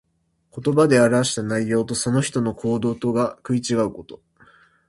[0.59, 4.19] 言葉で表した内容と、その人の行動とが食い違うこと。